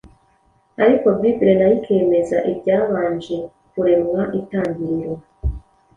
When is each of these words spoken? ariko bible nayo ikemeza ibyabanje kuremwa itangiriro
ariko 0.83 1.07
bible 1.19 1.51
nayo 1.57 1.73
ikemeza 1.79 2.37
ibyabanje 2.51 3.35
kuremwa 3.71 4.21
itangiriro 4.39 5.13